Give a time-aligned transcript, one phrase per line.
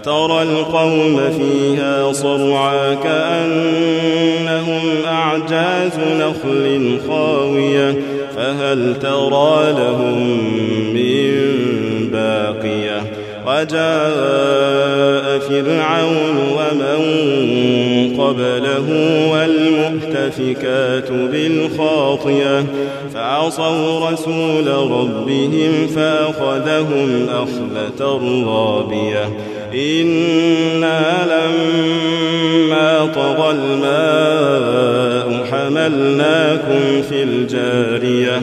[0.00, 8.00] فترى القوم فيها صرعا كأنهم أعجاز نخل خاوية
[8.36, 10.28] فهل ترى لهم
[10.94, 11.32] من
[12.12, 13.02] باقية؟
[13.46, 14.99] وجاء
[15.38, 17.00] فرعون ومن
[18.20, 18.86] قبله
[19.32, 22.64] والمؤتفكات بالخاطية
[23.14, 29.28] فعصوا رسول ربهم فأخذهم أخذة رابية
[29.74, 38.42] إنا لما طغى الماء حملناكم في الجارية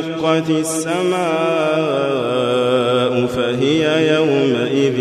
[0.00, 1.20] وانشقت السماء
[3.26, 4.98] فهي يومئذ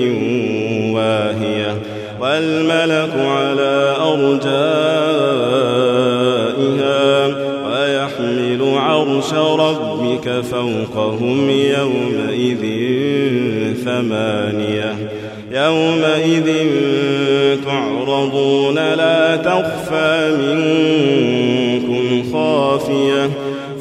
[0.93, 1.77] واهية
[2.21, 4.59] والملك على أرجائها
[7.67, 12.63] ويحمل عرش ربك فوقهم يومئذ
[13.85, 14.95] ثمانية
[15.51, 16.67] يومئذ
[17.65, 23.48] تعرضون لا تخفى منكم خافية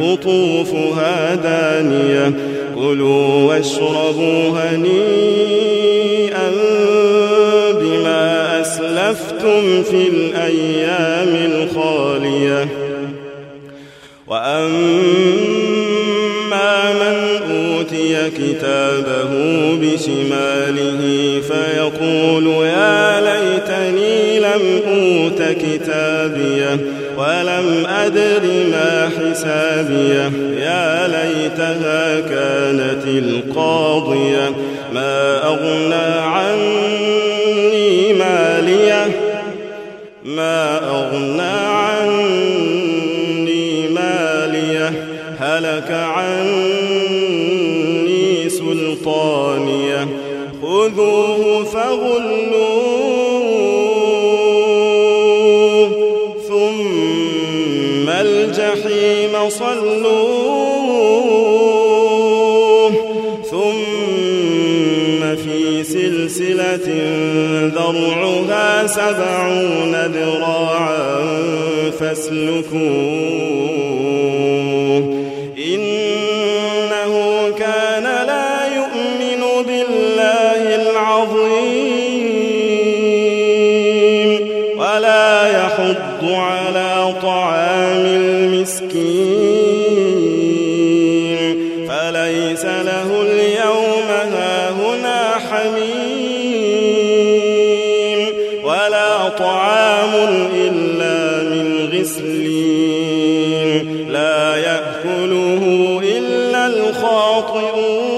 [0.00, 2.32] قطوفها دانية.
[2.74, 6.50] كلوا واشربوا هنيئا
[7.80, 12.68] بما أسلفتم في الأيام الخالية.
[14.26, 14.74] وأما
[16.92, 17.16] من
[17.50, 19.30] أوتي كتابه
[19.80, 21.00] بشماله
[21.48, 23.43] فيقول يا ليتني
[24.54, 26.78] لم أوت كتابيه
[27.18, 30.30] ولم أدر ما حسابيه
[30.64, 34.52] يا ليتها كانت القاضية
[34.92, 39.06] ما أغنى عني مالية
[40.24, 42.68] ما أغنى عني
[43.88, 44.92] مالية
[45.40, 47.34] هلك عني
[48.48, 50.08] سلطانية
[50.62, 53.43] خذوه فغلوه
[59.48, 60.54] صلوه.
[63.50, 66.88] ثم في سلسلة
[67.76, 71.20] ذرعها سبعون ذراعا
[72.00, 72.74] فاسلكوه.
[75.74, 77.12] إنه
[77.58, 82.04] كان لا يؤمن بالله العظيم
[84.78, 89.44] ولا يحض على طعام المسكين.
[91.88, 96.24] فليس له اليوم هاهنا حميم
[98.64, 100.14] ولا طعام
[100.54, 103.86] إلا من غسلين.
[104.10, 105.62] لا يأكله
[106.16, 108.14] إلا الخاطئون.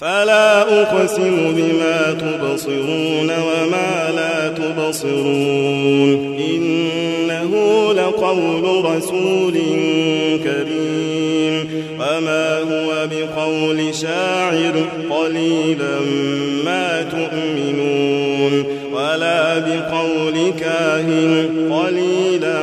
[0.00, 4.05] فلا أقسم بما تبصرون وما
[4.76, 7.52] تبصرون إنه
[7.92, 9.54] لقول رسول
[10.44, 11.68] كريم.
[11.98, 16.00] فما هو بقول شاعر قليلا
[16.64, 18.64] ما تؤمنون.
[18.92, 22.60] ولا بقول كاهن قليلا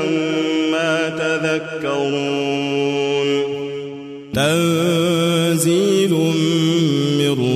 [0.71, 2.73] ما تذكرون.